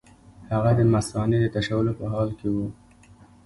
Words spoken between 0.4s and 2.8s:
هغه د مثانې د تشولو په حال کې وو.